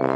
[0.00, 0.06] 大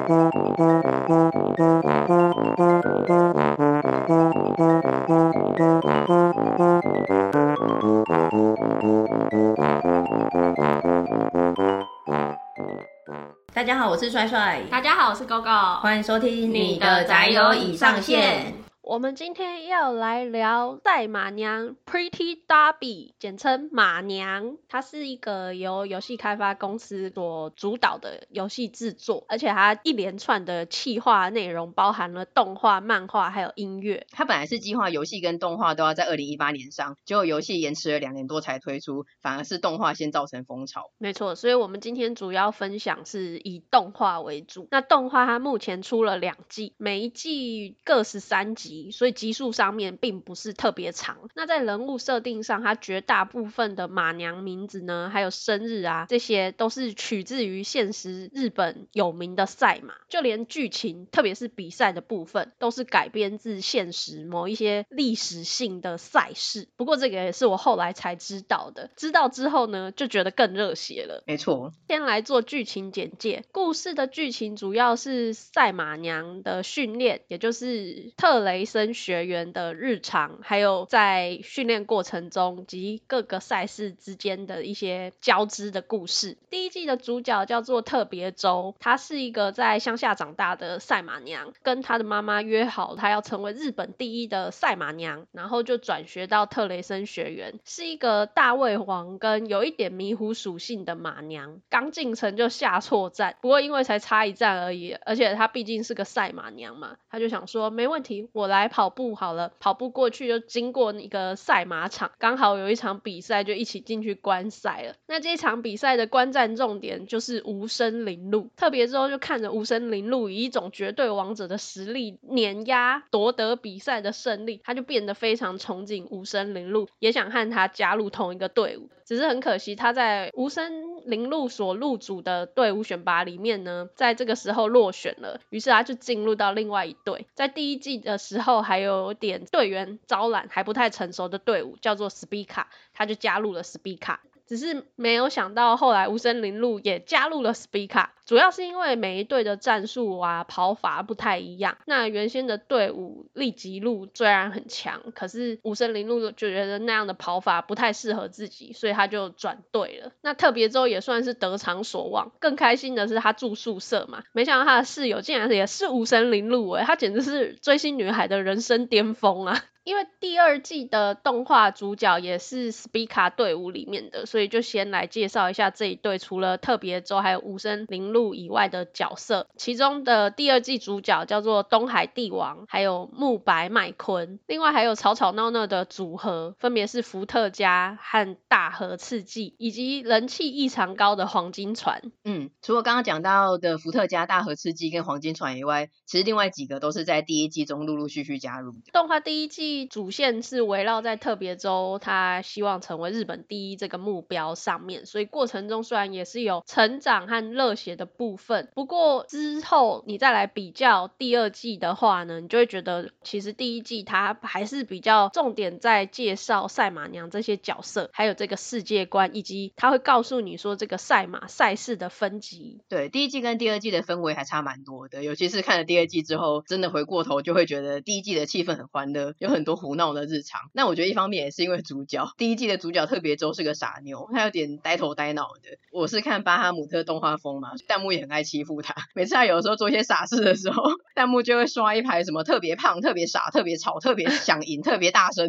[13.63, 14.63] 家好，我是帅帅。
[14.71, 15.81] 大家好，我是 GoGo。
[15.81, 18.55] 欢迎收听你的宅友已上线。
[18.81, 24.57] 我们今天要来聊赛马娘 Pretty Derby，简称马娘。
[24.69, 34.09] 它是一个由游戏开发公司所主导的游戏制作，而且它一连串的企划内容包含了动画、漫画还有音乐。
[34.11, 40.91] 它本来是计划游戏跟动画都要在二零一八年上，结果游戏延迟了两年多才推出，反而是动画先造成风潮。
[40.99, 44.67] 没错，所以我们今天主要分享是以动画为主。
[44.73, 48.91] 那动画它目前出了两季，每一季各十三集。
[48.91, 51.19] 所以集数上面并不是特别长。
[51.37, 59.95] 那在人物设定上，它绝大部分的马娘名字呢，还有生日啊，这些都是取自于现实日本有名的赛马。
[60.09, 66.69] 就连剧情，特别是比赛的部分，都是改编自现实某一些历史性的赛事。
[66.77, 68.91] 不过这个也是我后来才知道的。
[68.97, 71.23] 知道之后呢，就觉得更热血了。
[71.27, 71.73] 没错。
[71.89, 73.45] 先来做剧情简介。
[73.53, 78.65] 故事的剧情主要是赛马娘的训练，也就是特雷。
[78.65, 86.37] 森学员的日常，还有在训练过程中及各个赛事之间的一些交织的故事。
[86.49, 101.61] 第一季的主角叫做特别周，她是一个在乡下长大的赛马娘，跟她的妈妈约好，她要成为日本第一的赛马娘，然后就转学到特雷森学院，是一个大胃王跟有一点迷糊属性的马娘。
[101.69, 108.55] 刚进城就下错站，不过因为才差一站而已，而且她毕竟是个赛马娘嘛，她就想说没问题，我来。
[108.55, 114.95] 来跑步好了，跑步过去就经过一个赛马场，刚好有一场比赛，就一起进去观赛了。
[115.07, 128.89] 那这一场比赛的观战重点就是无声铃鹿，特别之后就看着无声铃鹿以一种绝对王者的实力碾压夺得比赛的胜利，他就变得非常憧憬无声铃鹿，也想和他加入同一个队伍。
[129.05, 137.27] 只是很可惜，他在无声铃鹿所入组的队伍选拔里面呢，在这个时候落选了，于是他就进入到另外一队。
[137.35, 144.17] 在第一季的时候，还有点队员招揽还不太成熟的队伍，叫做 Spica，他就加入了 Spica。
[144.47, 151.79] 只是没有想到，后来无声铃鹿也加入了 Spica，主要是因为每一队的战术啊、跑法不太一样。
[151.87, 160.13] 那原先的队伍立吉路虽然很强，可是无声铃鹿就觉得那样的跑法不太适合自己，所以他就转队了。
[160.21, 162.33] 那特别之后也算是得偿所望。
[162.39, 169.65] 更开心的是他住宿舍嘛，没想到他的室友竟然也是无声铃鹿诶，他简直是追星女孩的人生巅峰啊！
[169.85, 179.47] 因为第二季的动画主角也是 Spica 队伍里面的，所以就先来介绍一下这一队除了特别周还有无声铃鹿以外的角色。
[179.57, 184.41] 其中的第二季主角叫做东海帝王，还有木白麦昆。
[184.47, 192.01] 另外还有吵吵闹闹的组合，分别是伏特加和大和刺激，以及人气异常高的黄金船。
[192.25, 198.79] 嗯，除了刚刚讲到的伏特加、大和刺激跟黄金船以外，其实另外几个都是在第一季中陆陆续续加入的。
[198.91, 199.74] 动画第一季。
[199.87, 222.81] 主线是围绕在特别州，他希望成为日本第一这个目标上面，所以过程中虽然也是有成长和热血的部分，不过之后你再来比较第二季的话呢，你就会觉得其实第一季它还是比较重点在介绍赛马娘这些角色，还有这个世界观，以及他会告诉你说这个赛马赛事的分级。
[222.89, 229.64] 对，第一季跟第二季的氛围还差蛮多的，尤其是看了第二季之后，真的回过头就会觉得第一季的气氛很欢乐，有很。
[229.65, 235.79] 多胡闹的日常，那我觉得一方面也是因为主角第一季的主角特别周是个傻妞，他有点呆头呆脑的。
[235.91, 238.95] 我是看巴哈姆特动画风嘛，弹幕也很爱欺负他。
[239.15, 240.83] 每次他有的时候做一些傻事的时候，
[241.15, 245.49] 弹幕就会刷一排什么特别胖、特别傻、特别吵、特别想赢、特别大声。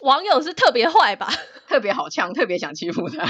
[0.00, 1.30] 网友是特别坏吧？
[1.66, 3.24] 特别好呛，特别想欺负他。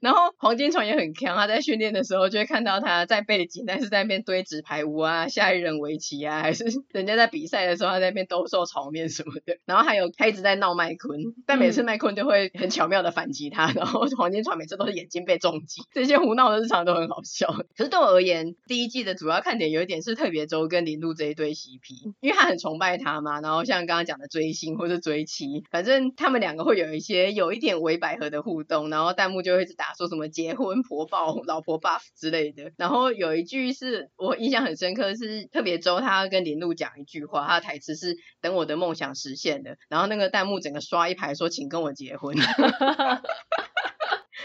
[0.00, 9.58] 然后黄金船也很强，他在训练的时候就会看到他在背景，但是在那边堆纸牌屋啊、下一人围棋啊，还是 人家在比赛的时候他在那边兜售炒面什么的。
[9.64, 17.52] 然后还有他一直在闹麦昆，但每次麦昆就会很巧妙的反击他，然后黄金船每次都是眼睛被重击，这些胡闹的日常都很好笑。
[17.76, 29.87] 可是对我而言，第一季的主要看点有一点是特别周跟林路这一对 CP，因为他很崇拜他嘛，然后像刚刚讲的追星或是追妻，反正他们两个会有一些有一点伪百合的互动，然后弹幕就会一直打。
[29.94, 42.36] 说什么结婚婆 抱、老婆 buff 之类的，然后有一句是我印象很深刻，是特别周他跟林路讲一句话，他的台词是“等我的梦想实现了”，然后那个弹幕整个刷一排说“请跟我结婚。”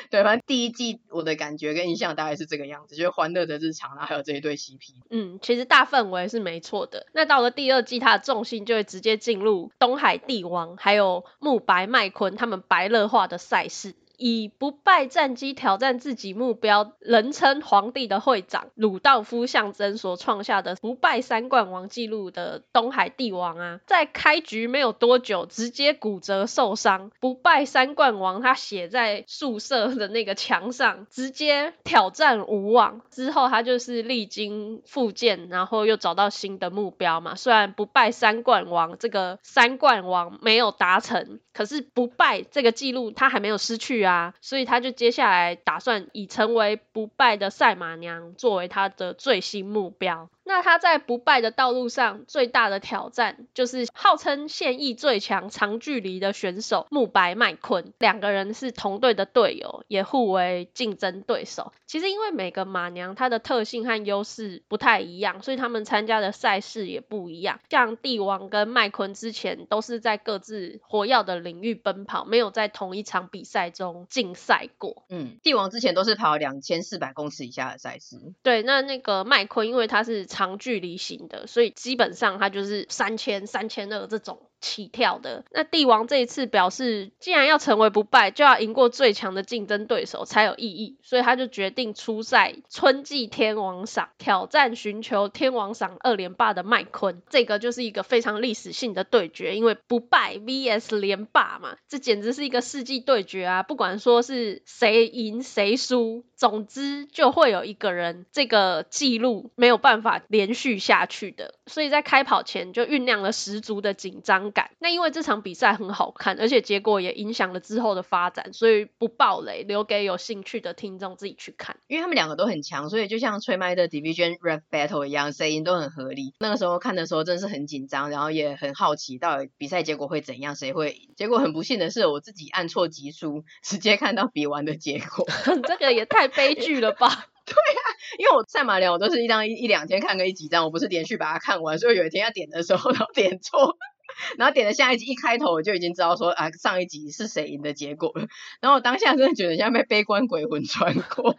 [0.10, 4.78] 对，反正第一季我的感觉跟印象大概是这个样子，就是欢乐的日常，然后还有这一对 CP。
[5.10, 7.08] 嗯，其实大氛围是没错的。
[7.14, 13.96] 那到了第二季，它的重心就会直接进入东海帝王还有慕白麦昆他们白热化的赛事。
[14.26, 27.12] 以不败战绩挑战自己目标，人称皇帝的会长鲁道夫象征所创下的不败三冠王纪录的东海帝王啊，在开局没有多久直接骨折受伤。
[27.20, 33.02] 不败三冠王他写在宿舍的那个墙上，直接挑战无望。
[33.12, 37.36] 之后他就是历经复健，然后又找到新的目标嘛。
[37.36, 44.02] 虽然不败三冠王这个三冠王没有达成，可是不败这个纪录他还没有失去。
[44.02, 50.30] 啊，所以他就接下来打算以成为不败的赛马娘作为他的最新目标。
[50.46, 61.72] 那他在不败的道路上最大的挑战，就是号称现役最强长距离的选手木白麦昆，两个人是同队的队友，也互为竞争对手。
[61.86, 67.60] 其实因为每个马娘她的特性和优势不太一样，所以他们参加的赛事也不一样。
[67.70, 75.04] 像帝王跟麦昆之前都是在各自火药的领域奔跑，没有在同一场比赛中竞赛过。
[75.10, 78.18] 嗯，帝王之前都是跑两千四百公尺以下的赛事。
[78.42, 84.50] 对，那那个麦昆因为他是长距离型的，所以基本上它就是三千、三千二这种。
[84.64, 85.44] 起跳的。
[85.52, 97.22] 那帝王这一次表示，既然要成为不败，就要赢过最强的竞争对手才有意义，所以他就决定出赛春季天王赏，挑战寻求天王赏二连霸的麦昆。
[97.30, 103.64] 这个就是一个非常历史性的对决，因为不败 VS 连霸嘛，这简直是一个世纪对决啊！
[103.64, 111.56] 不管说是谁赢谁输，总之就会有一个人这个记录没有办法连续下去的。
[111.66, 114.72] 所以在开跑前就酝酿了十足的紧张感。
[114.80, 121.78] 那因为这场比赛很好看，而且结果也影响了之后的发展，所以不爆雷，留给有兴趣的听众自己去看。
[121.88, 126.34] 因为他们两个都很强，所以就像吹麦的 Division Rap Battle 一样，声音都很合理。
[126.40, 131.14] 那个时候看的时候真是很紧张，然后也很好奇到底比赛结果会怎样，谁会赢。
[131.18, 135.26] 结果很不幸的是，我自己按错集数，直接看到比完的结果。
[135.68, 137.08] 这个也太悲剧了吧？
[137.46, 137.82] 对啊，
[138.20, 143.78] 因为我赛马娘我都是一张一一两天看个一几张，我不是连续把它看完，所以有一天要点的时候，然后点错。
[144.38, 148.28] 然后点了下一集，一开头我就已经知道说啊，上一集是谁赢的结果了。
[148.62, 151.36] 然后我当下真的觉得像被悲观鬼魂穿过，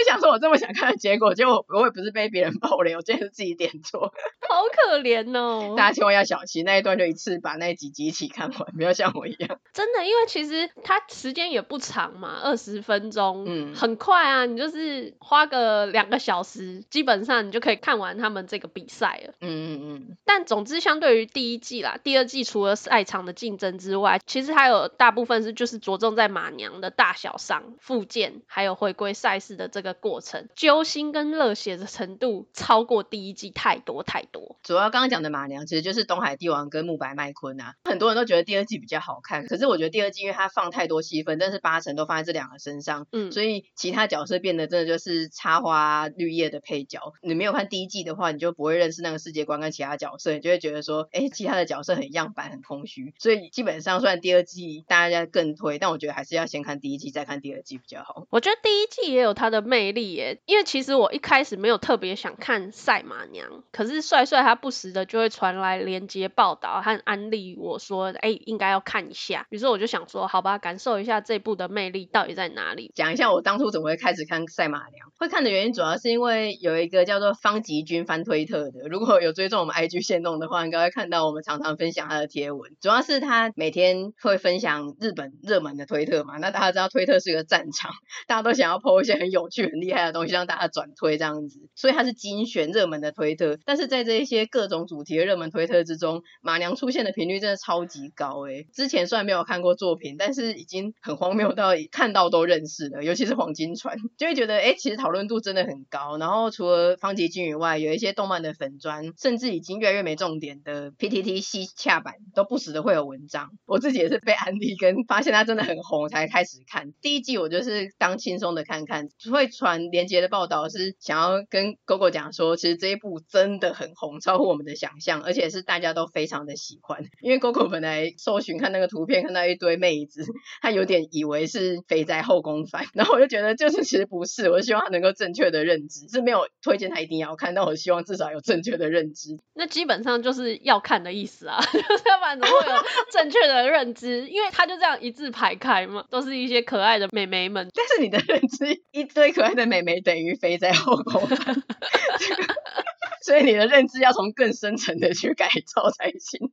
[0.00, 4.00] 就想说我这么想看的结果，结果我也不是被别人爆雷，我真的是自己点错，
[4.48, 5.74] 好可怜哦。
[5.76, 9.60] 大家千万要小心，那一段就一次把那几集一起看完，不要像我一样。
[9.74, 19.34] 真的，因为其实它时间也不长嘛，二十分钟，嗯，很快啊，你就是花个两个小时，基本上你就可以看完他们这个比赛了。
[19.40, 20.16] 嗯嗯嗯。
[20.24, 21.98] 但总之，相对于第一季啦。
[22.02, 34.56] 第二季除了赛场的竞争之外，其实还有大部分是就是着重在马娘的大小伤、附件，还有回归赛事的这个过程，揪心跟热血的程度超过第一季太多太多。
[34.62, 47.12] 主要刚刚讲的马娘其实就是东海帝王跟木白麦昆啊，很多人都觉得第二季比较好看，可是我觉得第二季因为它放太多戏份，但是八成都放在这两个身上，嗯，所以其他角色变得真的就是插花绿叶的配角。
[47.22, 51.90] 你没有看第一季的话，你就不会认识那个世界观跟其他角色，你就会觉得说，哎，其他的角色。
[52.00, 58.26] 很样板、很空虚，所以基本上虽然第二季大家更推，但我觉得还是要先看第一季，再看第二季比较好。
[58.30, 69.46] 我觉得第一季也有它的魅魅力耶，因为其实我一开始没有特别想看赛马娘，可是帅帅他不时的就会传来连接报道和安利我说，哎，应该要看一下。
[69.48, 72.92] 于是我就想说，好吧，感受一下这部的魅力到底在哪里。
[72.94, 86.36] 讲一下我当初怎么会开始看赛马娘，会看的原因主要是因为有一个叫做方吉君翻推特的，如果有追踪我们 IG 限动的话，应该会看到我们常常分享他的贴文，主要是他每天会分享日本热门的推特嘛。
[86.36, 87.92] 那大家知道推特是个战场，
[88.26, 93.58] 大家都想要 po 一些很有趣、很厉害的东西让大家转推这样子，所以它是精选热门的推特。
[93.64, 98.66] 但是在这一些各种主题的热门推特之中，马娘出现的频率真的超级高诶。
[98.72, 106.18] 之前虽然没有看过作品，但是已经很荒谬到看到都认识了，尤其是黄金船， 就会觉得诶，其实讨论度真的很高。
[106.18, 116.92] 然后除了方吉君以外，有一些动漫的粉砖，甚至已经越来越没重点的 PTT 西洽版都不时的会有文章，我自己也是被安利跟发现它真的很红才开始看。
[117.00, 127.04] 第一季我就是当轻松的看看，会传连接的报道是想要跟狗狗讲说，其实这一部真的很红，超乎我们的想象，而且是大家都非常的喜欢。
[127.20, 130.24] 因为 Coco 本来搜寻看那个图片，看到一堆妹子，
[130.62, 139.38] 他有点以为是肥宅后宫番，然后我就觉得就是其实不是，我希望他能够正确的认知，是没有推荐他一定要看，但我希望至少有正确的认知。
[139.54, 142.76] 那基本上就是要看的意思啊， 就是要不然怎么会有
[143.12, 144.28] 正确的认知？
[144.28, 147.68] 因为他就这样一字排开嘛，都是一些可爱的美眉们。
[147.74, 151.38] 但是你的认知一堆可爱的美眉等于肥宅后宫番，
[153.24, 156.52] 所以你的认知要从更深层的去改造才行。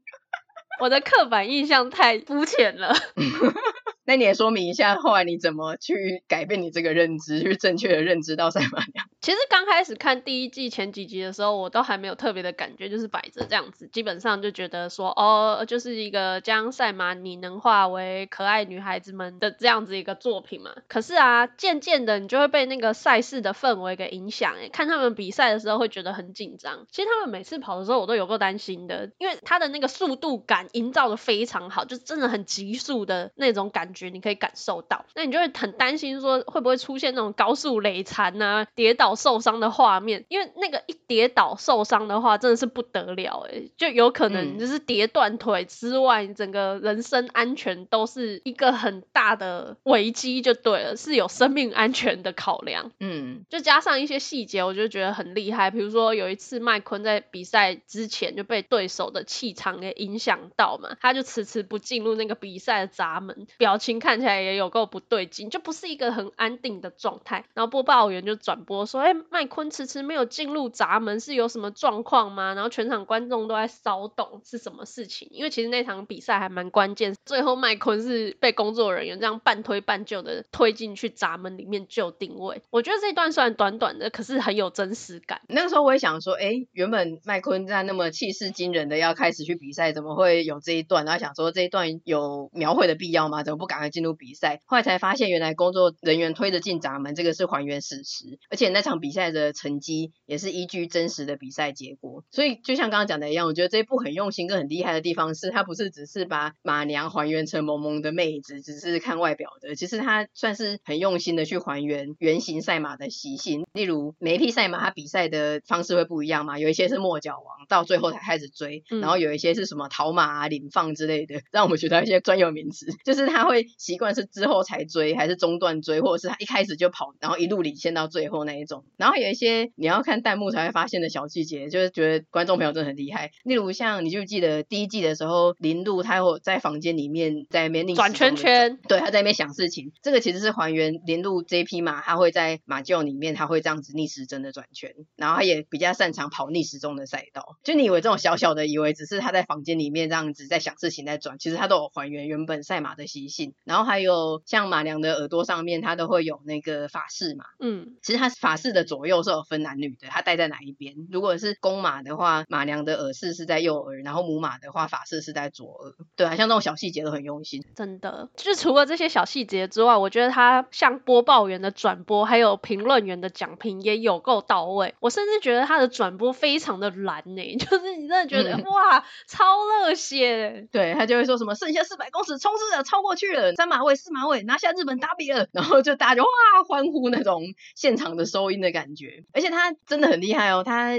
[0.80, 2.96] 我的刻板印象太肤浅了。
[4.08, 9.06] 那你也说明一下，后来你怎么去改变你这个认知，去正确的认知到赛马娘？
[9.20, 20.72] 其实刚开始看第一季前几集的时候，我都还没有特别的感觉，就是摆着这样子，基本上就觉得说，哦，就是一个将赛马拟人化为可爱女孩子们的这样子一个作品嘛。
[20.88, 26.88] 可是啊，渐渐的你就会被那个赛事的氛围给影响，哎，看他们比赛的时候会觉得很紧张。
[26.90, 33.97] 其实他们每次跑的时候，我都有够担心的，因为他的那个速度感营造的非常好，就真的很急速的那种感觉。
[33.98, 52.92] 觉你可以感受到，那你就会很担心说会不会出现那种高速累残啊、跌倒受伤的画面，因为那个一跌倒受伤的话，真的是不得了诶，就有可能就是跌断腿之外，嗯、整个人身安全都是一个很大的危机，就对了，是有生命安全的考量。
[53.00, 55.72] 嗯，就加上一些细节，我就觉得很厉害。
[55.72, 63.87] 比如说有一次麦昆在比赛之前就被对手的气场给影响到嘛，他就迟迟不进入那个比赛的闸门，表情。
[63.94, 67.46] 看起来也有够不对劲，就不是一个很安定的状态。
[67.54, 75.30] 然后播报员就转播说：“哎，麦昆迟迟没有进入闸门，是有什么状况吗？”然后全场观众都在骚动，是什么事情？
[75.32, 82.62] 因为其实那场比赛还蛮关键，最后麦昆是被工作人员这样半推半就的推进去闸门里面就定位。
[82.70, 85.40] 我觉得这一段虽然短短的，可是很有真实感。
[85.48, 91.06] 那个时候我也想说：“哎，原本麦昆在那么气势惊人的要开始去比赛，怎么会有这一段？
[91.06, 93.44] 然后想说这一段有描绘的必要吗？
[93.44, 102.24] 怎么不敢？”赶快进入比赛，后来才发现原来工作人员推着进闸门，这个是还原史实，而且那场比赛的成绩也是依据真实的比赛结果。
[102.32, 113.68] 所以就像刚刚讲的一样，我觉得这一部很用心跟很厉害的地方是，它不是只是把马娘还原成萌萌的妹子，只是看外表的，其实它算是很用心的去还原原型赛马的习性。
[113.74, 123.67] 例如每一匹赛马它比赛的方式会不一样嘛，有一些是末脚王，到最后才开始追，然后有一些是什么逃马啊、领放之类的，让我们学到一些专有名词， 就是它会。
[123.78, 128.84] 习惯是之后才追，还是中段追，或者是他一开始就跑，然后一路领先到最后那一种。
[128.98, 133.32] 然后有一些你要看弹幕才会发现的小细节，就是觉得观众朋友真的很厉害。
[133.44, 139.92] 例如像你就记得第一季的时候，林鹿他有在房间里面在那边转圈圈，对，他在那边想事情。
[140.02, 147.58] 这个其实是还原林鹿这匹马，它会在马厩里面，它会这样子逆时针的转圈，然后他也比较擅长跑逆时钟的赛道。
[147.64, 153.47] 就你以为这种小小的，以为只是他在房间里面这样子在想事情在转，其实他都有还原原本赛马的习性。
[153.64, 157.46] 然后还有像马良的耳朵上面，它都会有那个法式嘛。
[157.60, 160.96] 嗯，其实它法式的左右是有分男女的，它戴在哪一边？
[161.12, 165.94] 如果是公马的话，马良的耳饰是在右耳，然后母马的话，法式是在左耳。
[166.16, 167.64] 对啊，像这种小细节都很用心。
[167.76, 174.96] 真的，就是除了这些小细节之外，我觉得它像播报员的转播，还有评论员的讲评也有够到位。
[175.00, 180.68] 我甚至觉得它的转播非常的燃呢、欸， 就是你真的觉得、嗯、哇，超热血。
[180.72, 183.98] 对，他就会说什么剩下四百公尺冲刺了，超过去了，三马尾。
[183.98, 186.30] 四马尾拿下日本打比了，然后就大家就哇
[186.68, 187.42] 欢呼那种
[187.76, 190.94] 现场的收音的感觉，而且他真的很厉害哦，他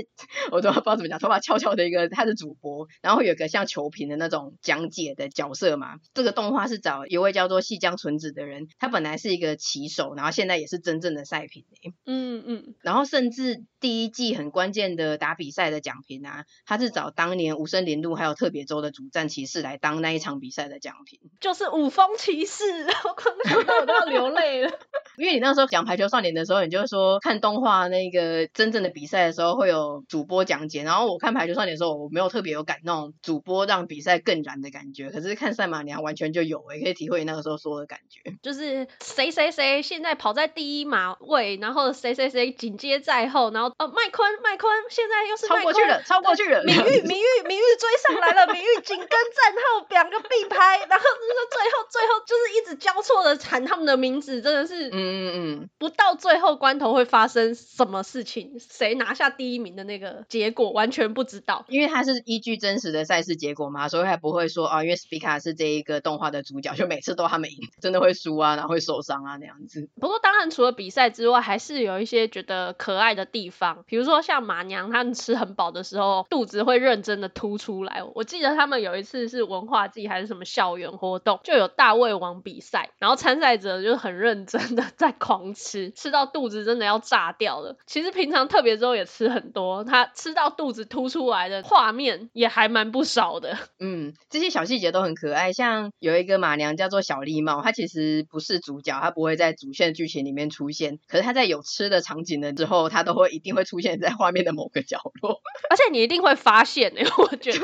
[0.51, 6.01] 我都不知道怎么讲，头发翘翘的一个他是主播，然后有个像球评的那种讲解的角色嘛。
[6.13, 11.65] 这个动画是找一位叫做细江纯子的人，他本来是一个棋手，然后现在也是真正的赛评
[12.05, 22.65] 嗯嗯，然后甚至第一季很关键的打比赛的奖评啊，他是找当年无声林路还有特别州的主战骑士来当那一场比赛的奖评，就是五峰骑士。
[23.05, 24.71] 我看到我都要流泪了，
[25.17, 52.79] 因为你那时候讲排球少年的时候，你就说看动画那个真正的比赛的时候会有主播讲解，然后我看排球少年的时候，我没有特别有感那种主播让比赛更燃的感觉，可是看赛马娘完全就有，也可以体会那个时候说的感觉，就是谁谁谁现在跑在第一马位，然后谁谁谁紧接在后，然后哦麦昆麦昆现在又是超过去了，超过去了，明玉 明玉明玉追上来了，明玉紧跟战后两个并排，然后就是最后最后就是一直。
[52.79, 69.89] 交错的喊他们的名字，真的是嗯嗯嗯，不到最后关头会发生什么事情，谁拿下第一名的那个结果完全不知道，因为他是依据真实的赛事结果嘛，所以还不会说啊，因为斯皮卡是这一个动画的主角，就每次都他们赢，真的会输啊，然后会受伤啊那样子。
[70.01, 78.05] 不过当然除了比赛之外，还是有一些觉得可爱的地方，比如说像马娘他们吃很饱的时候，肚子会认真的凸出来。
[78.15, 87.77] 我记得他们有一次是文化祭还是什么校园活动，就有大胃王比赛，然后参赛者就很认真的在狂吃，吃到肚子真的要炸掉了。
[87.87, 93.59] 其实平常特别周也吃很多，他吃到肚子凸出来的画面也还蛮不少的。
[93.79, 107.59] 嗯，这些小细节都很可爱，像有一个马娘叫做小丽帽，她其实不是主角，她不会在主线剧情里面出现，可是她在有吃的场景的之后，她都会一定会出现在画面的某个角落， 而且你一定会发现，哎，我觉得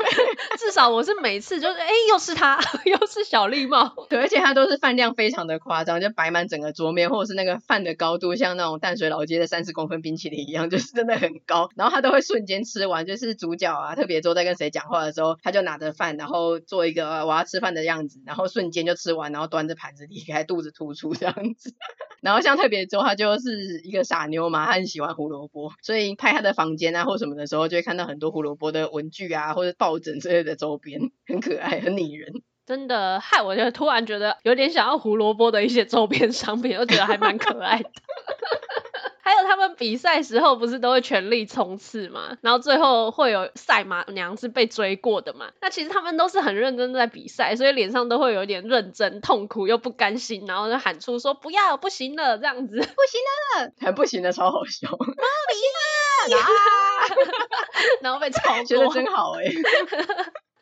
[0.59, 21.73] 至少我是每次就是哎，又是她， 又是小丽帽，对，而且她都是饭量非常的夸张，就摆满整个桌面，或者是那个饭的高度像那种淡水老街的三十公分冰淇淋一样，就是真的很高，然后他都会瞬间吃完，就是主角啊，特别周在跟谁讲话的时候，他就拿着饭，然后做一个我要吃饭的样子，然后瞬间就吃完，然后端着盘子离开，肚子突出这样子。
[22.21, 32.33] 然后像特别周，他就是一个傻妞嘛，他很喜欢胡萝卜，所以拍他的房间啊或什么的时候，就会看到很多胡萝卜的文具啊或者抱枕之类的周边，很可爱，很拟人。
[32.65, 37.89] 真的害我就突然觉得有点想要胡萝卜的一些周边商品，我觉得还蛮可爱的。
[39.21, 45.47] 还有他们比赛时候不是都会全力冲刺嘛，然后最后会有赛马娘是被追过的嘛。
[45.61, 52.85] 那其实他们都是很认真在比赛，所以脸上都会有一点认真、痛苦又不甘心，然后就喊出说不要，不行了这样子，不行
[53.65, 55.11] 了， 还不行了，超好笑，不行
[56.29, 56.45] 了，啊、
[58.01, 59.53] 然后被超过，觉得真好哎、欸。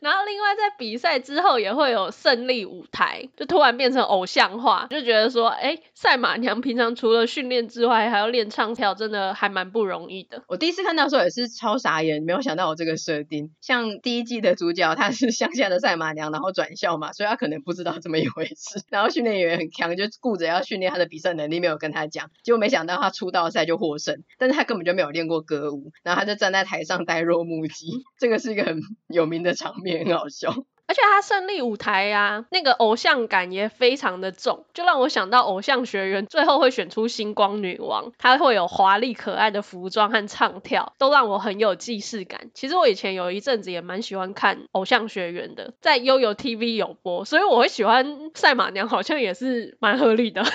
[0.03, 10.43] 然后另外在比赛之后也会有胜利舞台，就突然变成偶像化，就觉得说，哎，赛马娘平常除了训练之外，还要练唱跳，真的还蛮不容易的。
[10.49, 13.51] 我第一次看到的时候也是超傻眼，没有想到我这个设定。
[13.61, 18.83] 像第一季的主角他是乡下的赛马娘，然后转校嘛，所以他可能不知道这么一回事。
[18.89, 22.29] 然后训练员很强，就顾着要训练他的比赛能力，没有跟他讲。
[22.43, 28.03] 结果没想到他出道赛就获胜，但是他根本就没有练过歌舞，然后他就站在台上呆若木鸡。
[28.19, 29.92] 这个是一个很有名的场面。
[29.99, 30.49] 很好笑，
[30.85, 42.51] 而且他胜利舞台呀、啊，那个偶像感也非常的重，就让我想到偶像学员最后会选出星光女王，她会有华丽可爱的服装和唱跳，都让我很有既视感。
[42.53, 50.43] 其实我以前有一阵子也蛮喜欢看偶像学员的，在悠悠 TV 有播，所以我会喜欢赛马娘，好像也是蛮合理的。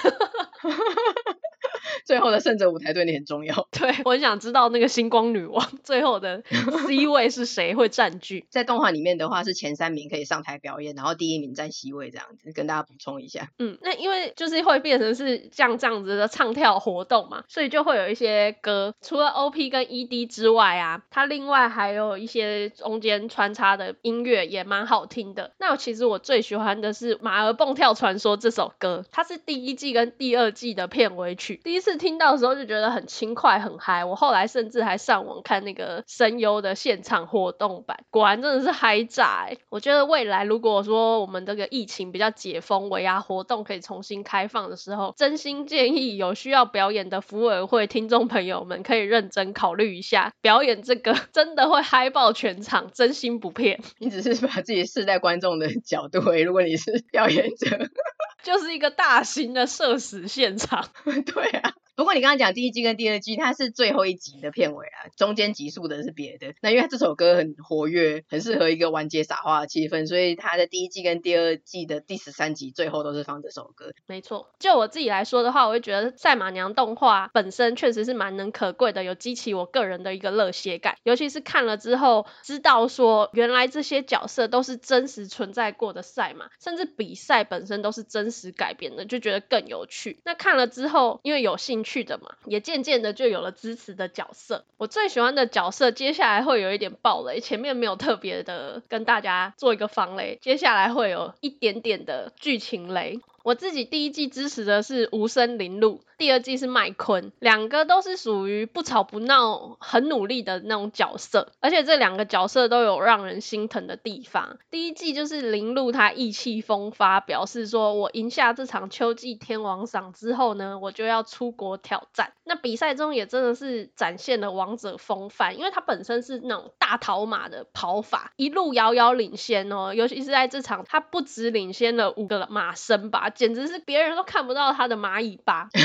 [2.08, 3.54] 最后的胜者舞台对你很重要。
[3.70, 6.42] 对，我很想知道那个星光女王 最后的
[6.88, 8.46] C 位是谁会占据。
[8.48, 13.50] 在动画里面的话，是前三名可以上台表演，然后第一名占 C 位这样子，跟大家补充一下。
[13.58, 25.52] 嗯，那因为就是会变成是像这样子的唱跳活动嘛，所以就会有一些歌，除了 OP 跟 ED 之外啊，它另外还有一些中间穿插的音乐也蛮好听的。
[25.58, 31.97] 那其实我最喜欢的是《马儿蹦跳传说》这首歌，它是第一季跟第二季的片尾曲，第一次。
[31.98, 39.58] 听到的时候就觉得很轻快很嗨，我后来甚至还上网看那个声优的现场活动版，果然真的是嗨炸欸！
[39.68, 53.80] 我觉得未来如果说我们这个疫情比较解封，维亚活动可以重新开放的时候，真心建议有需要表演的福委会听众朋友们可以认真考虑一下，表演这个 真的会嗨爆全场，真心不骗。
[53.98, 57.66] 你只是把自己视在观众的角度，如果你是表演者，
[58.42, 60.88] 就是一个大型的社死现场。
[61.04, 61.72] 对啊。
[61.98, 66.54] 不过你刚刚讲第一季跟第二季，它是最后一集的片尾啊，中间集数的是别的。
[66.62, 73.90] 那因为这首歌很活跃，很适合一个完结撒花的气氛，所以它的第一季跟第二季的第十三集最后都是放这首歌。
[74.06, 80.98] 没错，就我自己来说的话，我会觉得赛马娘动画本身确实是蛮能可贵的，有激起我个人的一个热血感。
[81.02, 90.20] 尤其是看了之后，知道说原来这些角色都是真实存在过的赛马，甚至比赛本身都是真实改编的，就觉得更有趣。
[90.24, 91.87] 那看了之后，因为有兴趣。
[91.88, 94.66] 去的嘛，也渐渐的就有了支持的角色。
[94.76, 103.20] 我最喜欢的角色，接下来会有一点暴雷，前面没有特别的跟大家做一个防雷，接下来会有一点点的剧情雷。
[103.48, 114.58] 我自己第一季支持的是无声林鹿，第二季是麦昆，两个都是属于不吵不闹、很努力的那种角色，而且这两个角色都有让人心疼的地方。
[114.70, 122.34] 第一季就是林鹿他意气风发，表示说我赢下这场秋季天王赏之后呢，我就要出国挑战。
[122.44, 133.30] 那比赛中也真的是展现了王者风范，因为他本身是那种大逃马的跑法，一路遥遥领先哦，尤其是在这场，他不止领先了五个马身吧。
[133.38, 135.68] 简直是别人都看不到他的蚂蚁吧。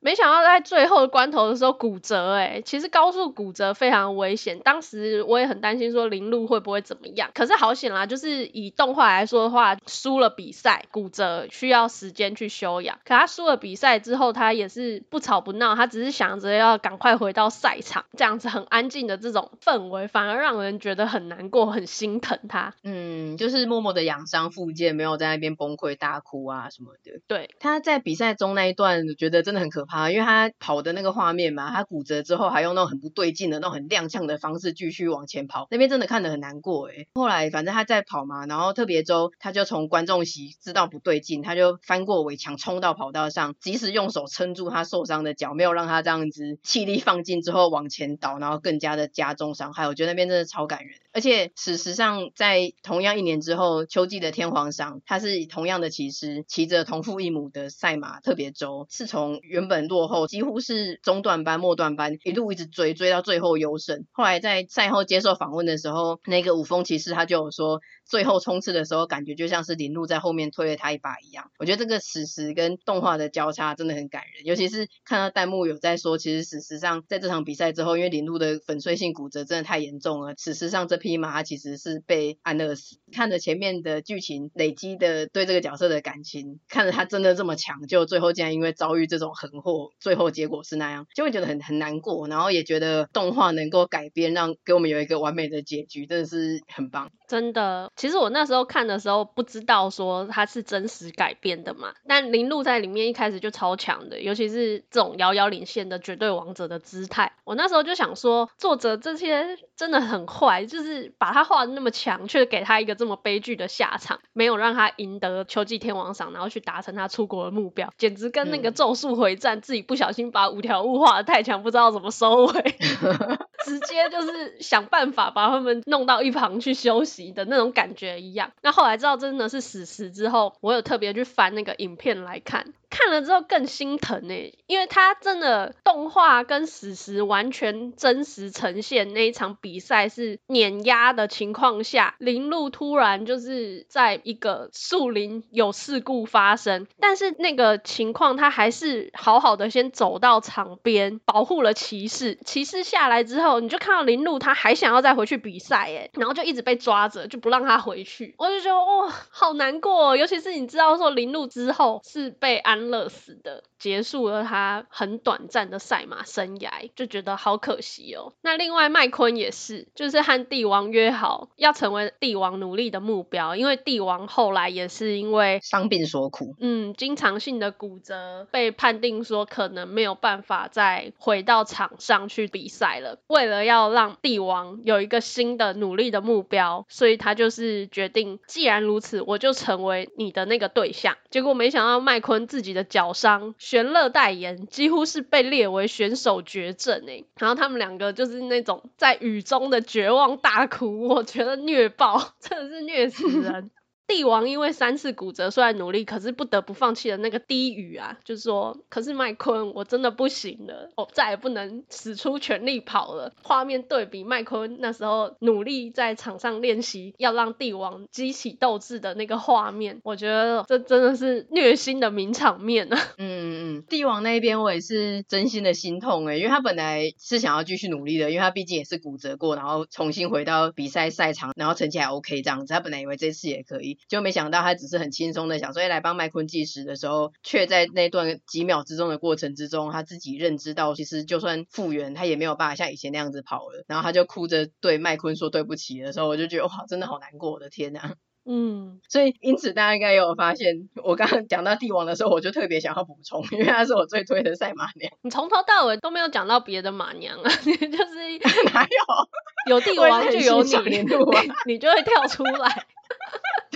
[0.00, 4.58] 没想到在最后关头的时候骨折，哎，其实高速骨折非常危险。
[4.58, 12.98] 当时我也很担心说林路会不会怎么样，可是好险啦，就是以动画来说的话，输了比赛，骨折需要时间去休养。
[13.04, 22.74] 可他输了比赛之后，他也是不吵不闹，他只是想着要赶快回到赛场，这样子很安静的这种氛围，反而让人觉得很难过，很心疼他。
[22.82, 27.20] 嗯，就是默默的养伤复健，没有在那边崩溃大哭啊什么的。
[27.26, 29.94] 对，他在比赛中那一段，我觉得真的很可怕。
[30.04, 37.08] 啊，因为他跑的那个画面嘛，他骨折之后还用那种很不对劲的那种很踉跄的方式继续往前跑，那边真的看得很难过诶。
[37.14, 49.86] 后来反正他在跑嘛，然后特别周他就从观众席知道不对劲，他就翻过围墙冲到跑道上，及时用手撑住他受伤的脚，没有让他这样子气力放尽之后往前倒，然后更加的加重伤害。
[49.86, 50.98] 我觉得那边真的超感人。
[51.12, 59.84] 而且事实上，在同样一年之后，秋季的天皇赏，他是同样的骑师骑着同父异母的赛马特别周，是从原本。
[59.84, 64.06] 落后几乎是中段班、末段班，一路一直追，追到最后优胜。
[64.12, 67.80] 后来在赛后接受访问的时候，那个五峰骑士他就有说。
[68.06, 71.50] 最后冲刺的时候，感觉就像是林鹿在后面推了他一把一样。
[71.58, 82.98] 我觉得这个史实跟动画的交叉真的很感人，尤其是看到弹幕有在说，其实事实上在这场比赛之后，因为林鹿的粉碎性骨折真的太严重了，事实上这匹马其实是被安乐死。
[83.10, 86.33] 看着前面的剧情累积的对这个角色的感情，
[86.68, 92.26] 看着他真的这么强，就最后竟然因为遭遇这种横祸，最后结果是那样，就会觉得很很难过。
[92.28, 97.10] 然后也觉得动画能够改编，让给我们有一个完美的结局，真的是很棒。
[97.26, 122.76] 真的，其实我那时候看的时候不知道说它是真实改编的嘛，但林鹿在里面一开始就超强的，尤其是这种遥遥领先的绝对王者的姿态，我那时候就想说，作者这些真的很坏，就是把他画的那么强，却给他一个这么悲剧的下场，没有让他赢得秋季天王赏，然后去达成他出国的目标，简直跟那个咒术回战自己不小心把五条悟画的太强，不知道怎么收尾，
[123.64, 127.24] 直接就是想办法把他们弄到一旁去休息。
[127.34, 128.52] 的那种感觉一样。
[128.62, 132.74] 那后来知道真的是史实之后，我有特别去翻那个影片来看。
[132.90, 134.34] 看了之后更心疼呢，
[134.68, 162.84] 因为他真的动画跟史实完全真实呈现那一场比赛是碾压的情况下，林路突然就是在一个树林有事故发生，但是那个情况他还是好好的先走到场边保护了骑士，骑士下来之后，你就看到林鹿他还想要再回去比赛哎，然后就一直被抓着就不让他回去，我就觉得哇好难过，尤其是你知道说林鹿之后是被安。
[162.84, 163.64] 乐死的。
[163.78, 168.32] 结束了他很短暂的赛马生涯，就觉得好可惜哦。
[168.40, 183.18] 那另外麦昆也是，就是和帝王约好要成为帝王努力的目标，因为帝王后来也是因为伤病所苦，嗯，经常性的骨折，被判定说可能没有办法再回到场上去比赛了。
[183.26, 191.18] 为为了要让帝王有一个新的努力的目标，所以他就是决定，既然如此，我就成为你的那个对象。
[191.28, 193.54] 结果没想到麦昆自己的脚伤。
[193.58, 203.70] 玄乐代言几乎是被列为选手绝症诶，然后他们两个就是那种在雨中的绝望大哭，我觉得虐爆， 真的是虐死人。
[204.06, 213.32] 帝王因为三次骨折，虽然努力，可是不得不放弃了那个低语啊，就是说，可是麦昆，我真的不行了，我再也不能使出全力跑了。
[213.42, 222.98] 画面对比麦昆那时候努力在场上练习，要让帝王激起斗志的那个画面，我觉得这真的是虐心的名场面啊。
[223.16, 233.93] 嗯嗯，帝王那边我也是真心的心痛诶，因为他本来是想要继续努力的，因为他毕竟也是骨折过，然后重新回到比赛赛场，然后成绩还 OK 这样子，他本来以为这次也可以。
[234.08, 243.84] 就没想到他只是很轻松的想说，哎，来帮麦昆计时的时候，却在那段几秒之中的过程之中，他自己认知到，其实就算复原，他也没有办法像以前那样子跑了。
[243.86, 248.14] 然后他就哭着对麦昆说对不起的时候，我就觉得哇，真的好难过，我的天呐。
[248.46, 255.10] 嗯，所以因此大家应该也有发现，我刚刚讲到帝王的时候，我就特别想要补充，因为他是我最推的赛马娘。
[255.22, 258.38] 你从头到尾都没有讲到别的马娘啊，你就是
[258.70, 261.04] 哪有有帝王就有你，你，
[261.72, 262.84] 你就会跳出来。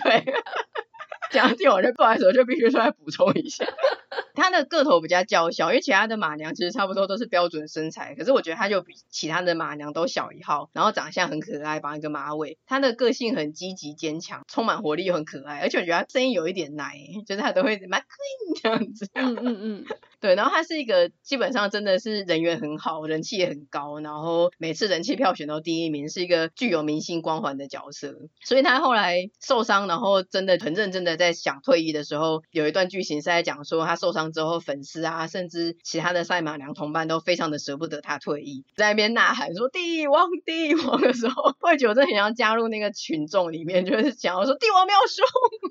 [0.03, 0.35] 对，
[1.31, 3.65] 讲到帝王就不好意思，我就必须出来补充一下。
[4.35, 12.57] 他的个头比较娇小，因为其他的马娘其实差不多都是标准身材，可是我觉得他就比其他的马娘都小一号，然后长相很可爱，绑一个马尾。
[12.65, 16.95] 他的个性很积极坚强，充满活力又很可爱，而且我觉得他声音有一点奶，
[17.27, 19.09] 就是他都会 My Queen 这样子。
[19.15, 19.85] 嗯嗯嗯，
[20.21, 28.15] 对，然后她是一个基本上真的是人缘很好，人气也很高，然后每次人气票选都第一名，是一个具有明星光环的角色。
[28.45, 45.23] 所以她后来受伤，然后真的很认真的在想退役的时候，有一段剧情是在讲说她受伤之后，粉丝啊，甚至其他的赛马娘同伴都非常的舍不得她退役，在那边呐喊说帝王帝王的时候，会觉得很想加入那个群众里面，就是想要说帝王没有输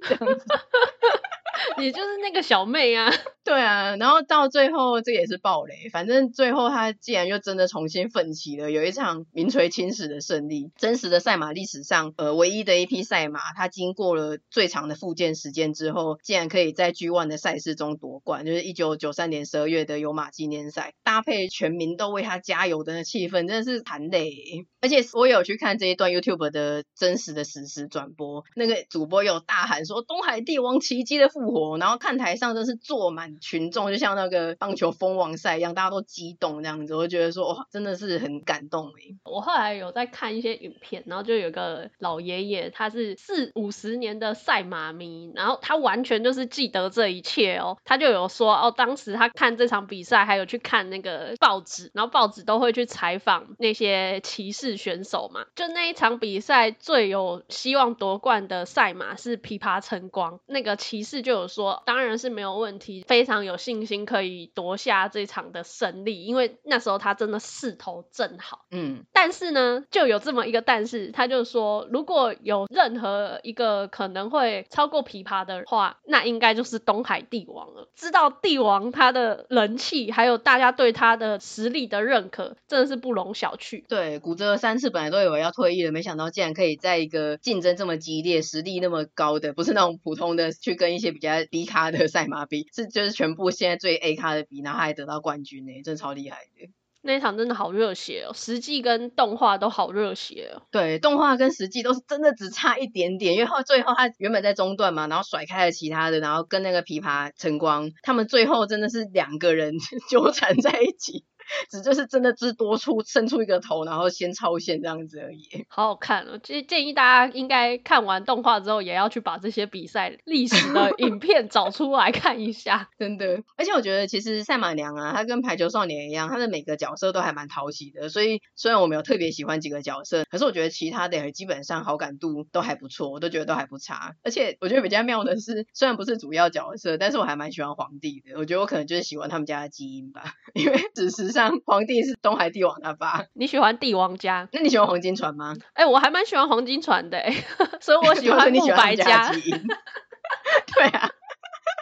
[0.07, 0.45] 这样子。
[1.79, 3.11] 你就是那个小妹啊，
[3.47, 24.65] 对啊，然后到最后这也是暴雷，反正最后他竟然又真的重新奋起了，有一场名垂青史的胜利，真实的赛马历史上，呃，唯一的一匹赛马，它经过了最长的复健时间之后，竟然可以在 G1 的赛事中夺冠，就是一九九三年十二月的有马纪念赛，搭配全民都为他加油的气氛，真的是含泪。
[24.81, 39.15] 而且我有去看这一段 YouTube 的真实的实时转播，那个主播有大喊说东海帝王奇迹的复活，然后看台上真是坐满群众，就像那个棒球封王赛一样，大家都激动这样子，我就觉得说哇，真的是很感动哎。
[39.25, 54.77] 我后来有在看一些影片，然后就有个老爷爷，他是四五十年的赛马迷，然后他完全就是记得这一切哦，他就有说哦，当时他看这场比赛，还有去看那个报纸，然后报纸都会去采访那些骑士。
[54.77, 55.45] 选手嘛？
[55.55, 68.65] 就那一场比赛最有希望夺冠的赛马是琵琶晨光，那个骑士就有说，当然是没有问题，非常有信心可以夺下这场的胜利，因为那时候他真的势头正好。
[68.71, 77.87] 嗯，但是呢，就有这么一个但是，他就说，如果有任何一个可能会超过琵琶的话，那应该就是东海帝王了。
[77.95, 83.85] 知道帝王他的人气，还有大家对他的实力的认可，真的是不容小觑。
[83.87, 84.47] 对，骨折。
[84.57, 96.69] 三次本来都以为要退役了，没想到竟然可以在一个竞争这么激烈、实力那么高的，不是那种普通的去跟一些比较低咖的赛马比，是就是全部现在最 A 咖的比，然后还得到冠军呢，真的超厉害的。
[97.01, 100.61] 那一场真的好热血哦，实际跟动画都好热血哦。
[100.69, 109.73] 对，动画跟实际都是真的只差一点点，因为后最后他原本在中段嘛，然后甩开了其他的，然后跟那个琵琶晨光，他们最后真的是两个人
[110.11, 111.23] 纠缠在一起。
[111.69, 115.65] 只就是真的只多出伸出一个头，然后先超线这样子而已。
[115.69, 122.89] 好好看哦，其实建议大家应该看完动画之后，也要去把这些比赛历史的 影片找出来看一下。
[122.97, 128.09] 真的，而且我觉得其实赛马娘啊，她跟排球少年一样，她的每个角色都还蛮讨喜的。
[128.09, 134.15] 所以虽然我没有特别喜欢几个角色，可是我觉得其他的基本上好感度都还不错，我都觉得都还不差。
[134.23, 138.37] 而且我觉得比较妙的是，虽然不是主要角色，但是我还蛮喜欢皇帝的。
[138.37, 141.59] 我觉得我可能就是喜欢他们家的基因吧，因为事实上。
[141.65, 144.47] 皇帝是东海帝王他爸， 你喜欢帝王家？
[144.51, 145.53] 那你喜欢黄金船吗？
[145.73, 147.23] 哎、欸，我还蛮喜欢黄金船的，
[147.81, 149.31] 所以我喜欢 慕白家。
[149.31, 151.09] 对啊，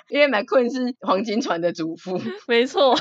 [0.09, 2.95] 因为 McQueen 是黄金船的祖父，没错。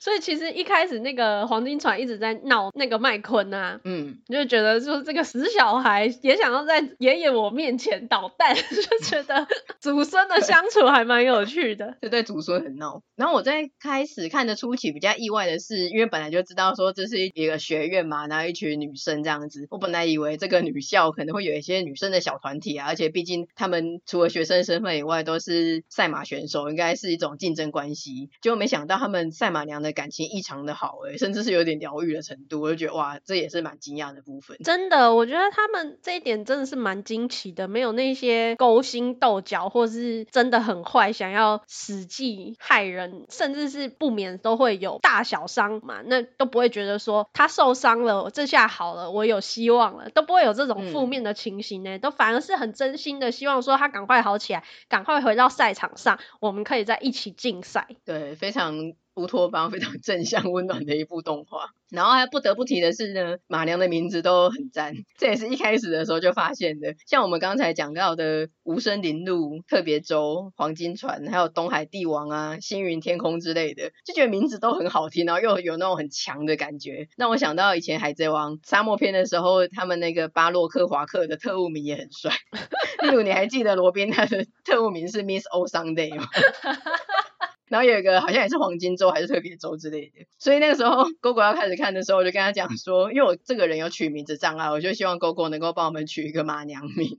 [0.00, 9.46] 所以其实一开始那个黄金船一直在闹那个麦昆啊，嗯，就觉得说这个死小孩也想要在爷爷我面前捣蛋， 就觉得
[9.80, 13.02] 祖孙的相处还蛮有趣的，就对祖孙很闹。
[13.16, 29.87] 然后我在开始看的初期比较意外的是，因为本来就知道说这是一个学院嘛，然后一群女生这样子，我本来以为这个女校可能会有一些女生的小团体啊，而且毕竟他们除了学生身份以外都是赛马选手，应该是一种竞争关系，结果没想到他们赛马娘的。
[29.92, 34.58] 感情异常的好诶，甚至是有点疗愈的程度，我就觉得哇，这也是蛮惊讶的部分。
[34.64, 57.88] 真的，我觉得他们这一点真的是蛮惊奇的，没有那些勾心斗角，或是真的很坏，想要使计害人，甚至是不免都会有大小伤嘛，那都不会觉得说他受伤了，这下好了，我有希望了，都不会有这种负面的情形呢，嗯、都反而是很真心的希望说他赶快好起来，赶快回到赛场上，我们可以在一起竞赛。
[58.04, 58.92] 对，非常。
[59.18, 66.94] 乌托邦非常正向温暖的一部动画，然后还不得不提的是呢，马娘的名字都很赞，这也是一开始的时候就发现的。
[67.06, 82.32] 像我们刚才讲到的无声林路、特别州、黄金船，还有东海帝王啊、星云天空之类的，就觉得名字都很好听，然后又有那种很强的感觉，让我想到以前海贼王沙漠篇的时候，他们那个巴洛克华克的特务名也很帅。
[83.02, 86.26] 例如你还记得罗宾他的特务名是 Miss O Sunday 吗？
[87.68, 97.16] 然后有一个好像也是黄金周还是特别周之类的，所以那个时候 Gogo 要开始看的时候，我就跟他讲说，因为我这个人有取名字障碍，我就希望 Gogo 能够帮我们取一个马娘名。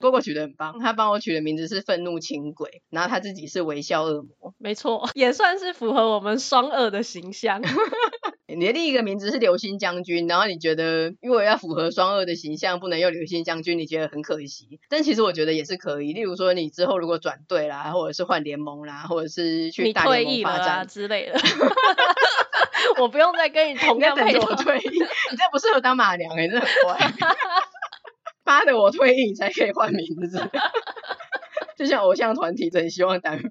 [0.00, 7.60] ，GoGo 取得很棒，他帮我取的名字是愤怒轻轨，然后他自己是微笑恶魔，没错，也算是符合我们双恶的形象。
[8.56, 14.80] 你的另一个名字是流星将军，然后你觉得如果要符合双二的形象，不能用流星将军，你觉得很可惜。
[14.88, 21.38] 但其实我觉得也是可以，例如说你之后如果转队啦，或者是换联盟啦，或者是去大联盟发展啊之类的，
[23.00, 27.12] 我不用再跟你同样配我退役，你这不适合当马娘哎、欸，真的很乖。
[28.42, 30.50] 妈的，我退役你才可以换名字。
[31.80, 33.48] 就像偶像团体真希望单飞，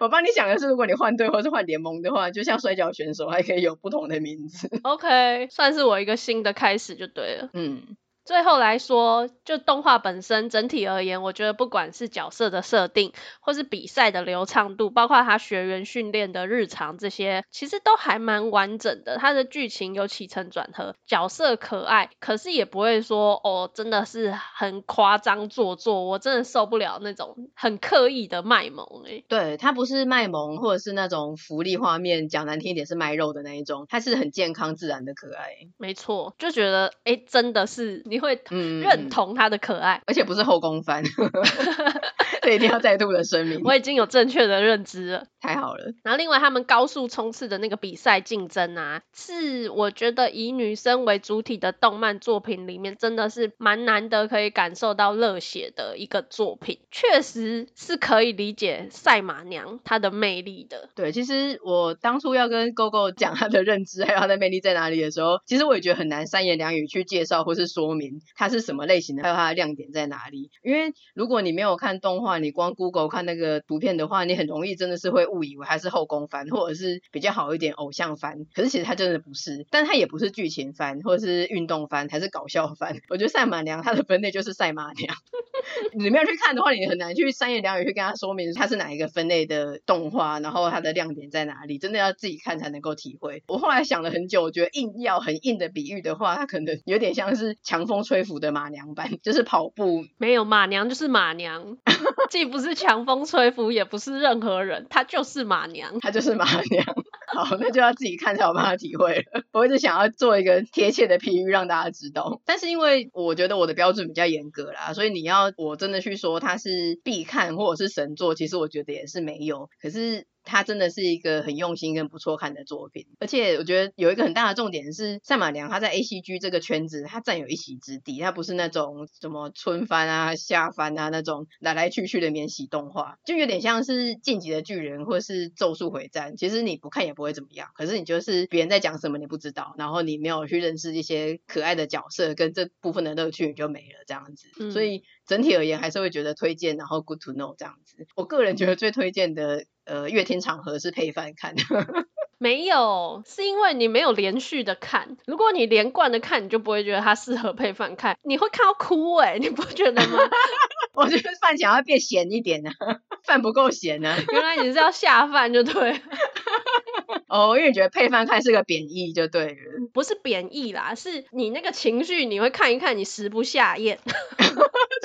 [0.00, 4.70] 我帮你想的是，如果你换队或是换联盟的话，就像摔跤选手还可以有不同的名字。
[4.84, 7.50] OK，算是我一个新的开始就对了。
[7.52, 7.94] 嗯。
[8.24, 19.16] 最后来说，就动画本身整体而言，我觉得不管是角色的设定，或是比赛的流畅度，包括他学员训练的日常这些，其实都还蛮完整的。
[19.16, 29.24] 他的剧情有起承转合，角色可爱，可是也不会说哦，真的是很夸张做作，我真的受不了那种很刻意的卖萌诶、欸。
[29.26, 35.56] 对，他不是卖萌，或者是那种福利画面，讲难听一点是卖肉的那一种，他是很健康自然的可爱。
[35.76, 38.04] 没错，就觉得哎，真的是。
[38.12, 38.38] 你会
[38.82, 41.02] 认同他的可爱，嗯、 而且不是后宫番，
[42.44, 43.60] 这一定要再度的声明。
[43.64, 45.92] 我已经有正确的认知了，太好了。
[46.02, 56.80] 然后另外他们高速冲刺的那个比赛竞争啊，是我觉得以女生为主体的动漫作品里面，真的是蛮难得可以感受到热血的一个作品。
[56.90, 60.88] 确实是可以理解赛马娘她的魅力的。
[60.94, 68.20] 对，其实我当初要跟 GoGo 讲她的认知还有她的魅力在哪里的时候，其实我也觉得很难三言两语去介绍或是说明。
[68.34, 69.22] 它是什么类型的？
[69.22, 70.50] 还有它的亮点在哪里？
[70.64, 78.46] 因为如果你没有看动画，你光 Google 看那个图片的话，你很容易真的是会误以为它是后宫番，或者是比较好一点偶像番。
[78.54, 83.00] 可是其实它真的不是，但它也不是剧情番，或者是运动番，还是搞笑番。
[83.08, 85.14] 我觉得赛马娘它的分类就是赛马娘。
[85.94, 91.78] 你没有去看的话，你很难去三言两语去跟他说明它是哪一个分类的动画，然后它的亮点在哪里。
[91.78, 93.42] 真的要自己看才能够体会。
[93.46, 101.76] 我后来想了很久，我觉得硬要很硬的比喻的话，它可能有点像是强风吹拂的马娘版，就是跑步没有马娘就是马娘，
[102.30, 106.84] 既不是强风吹拂，也不是任何人，她就是马娘，她就是马娘。
[107.26, 109.42] 好，那就要自己看才有办法体会了。
[109.52, 119.68] 我一直想要做一个贴切的比喻让大家知道，但是因为我觉得我的标准比较严格啦，所以你要我真的去说它是必看或者是神作，其实我觉得也是没有。
[119.80, 120.26] 可是。
[120.44, 148.06] 它真的是一个很用心跟不错看的作品，而且我觉得有一个很大的重点是赛马娘她在 ACG 这个圈子，她占有一席之地，她不是那种什么春番啊、夏番啊那种来来去去的免洗动画，就有点像是进击的巨人或是咒术回战，其实你不看也不会怎么样，可是你就是别人在讲什么你不知道，然后你没有去认识一些可爱的角色跟这部分的乐趣，你就没了这样子，嗯、所以整体而言还是会觉得推荐，然后 good to know 这样子。
[148.16, 149.64] 我个人觉得最推荐的。
[149.84, 151.62] 呃，月听场合是配饭看的，
[152.38, 155.16] 没有，是因为你没有连续的看。
[155.26, 160.20] 如果你连贯的看，你就不会觉得它适合配饭看，你会看到哭哎、欸，你不觉得吗？
[160.94, 164.18] 我觉得饭想要变咸一点呢、啊，饭不够咸呢、啊。
[164.30, 166.00] 原来你是要下饭就对。
[167.26, 169.56] 哦，因为你觉得配饭看是个贬义就对了，
[169.92, 173.98] 不是贬义啦，是你那个情绪你会看一看，你食不下咽，
[174.38, 174.44] 这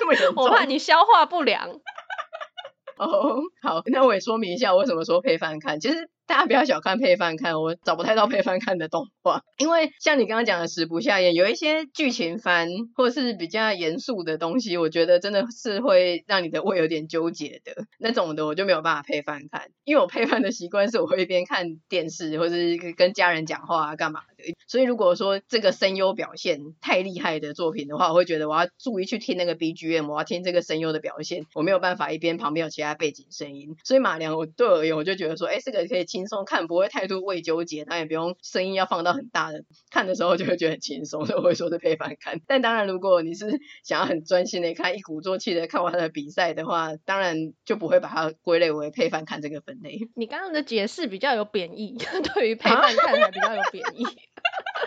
[0.07, 1.69] 么严重，我怕你消化不良。
[2.97, 6.09] 哦，oh, 好，那我也说明一下我为什么说配饭看，其实。
[6.27, 17.85] 大家不要小看配饭看，我找不太到配饭看的动画，因为像你刚刚讲的食不下咽，有一些剧情番或者是比较严肃的东西，我觉得真的是会让你的胃有点纠结的。
[17.97, 42.41] 那种的，我就没有办法配饭看，因为我配饭的习惯是我会一边看电视或者是跟家人讲话啊干嘛的，所以如果说这个声优表现太厉害的作品的话，我会觉得我要注意去听那个 BGM，我要听这个声优的表现，我没有办法一边旁边有其他背景声音，所以马良我对我而言我就觉得说，哎，这个可以轻松看，不会太多未纠结，那也不用声音要放到很大的，看的时候就会觉得很轻松，所以我会说是配饭看。
[42.47, 49.99] 但当然，如果你是想要很专心的看，一鼓作气的看完他的比赛的话，当然就不会把它归类为配饭看这个分类。
[50.15, 51.97] 你刚刚的解释比较有贬义，
[52.33, 54.03] 对于配饭看还比较有贬义。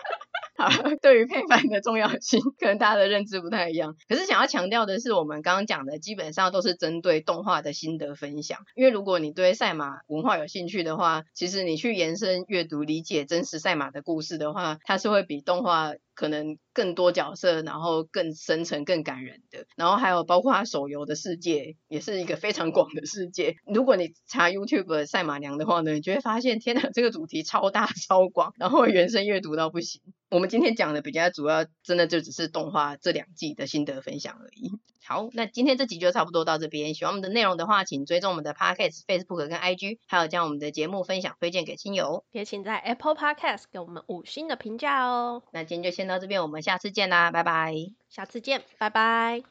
[0.58, 0.68] 好，
[1.00, 3.94] 对于配饭的重要性，可能大家的认知不太一样。
[4.08, 8.58] 可是想要强调的是，我们刚刚讲的基本上都是针对动画的心得分享。
[8.74, 19.66] 因为如果你对赛马文化有兴趣的话，其实你去延伸阅读、理解真实赛马的故事的话，它是会比动画可能更多角色，然后更深层、更感人的。
[19.76, 23.54] 然后还有包括它手游的世界，也是一个非常广的世界。
[23.72, 30.02] 如果你查 YouTube 赛马娘的话呢，你就会发现，天哪，这个主题超大超广，然后原声阅读到不行。
[30.28, 34.72] 我们今天讲的比较主要，真的就只是动画这两季的心得分享而已。
[35.06, 36.92] 好，那今天这集就差不多到这边。
[36.92, 42.26] 喜欢我们的内容的话，请追踪我们的 Podcast、Facebook 跟 IG，还有将我们的节目分享推荐给亲友。
[42.30, 45.42] 也请在 Apple Podcast 给我们五星的评价哦。
[45.50, 47.74] 那今天就先那这边，我们下次见啦，拜拜。
[48.08, 49.44] 下次见，拜拜。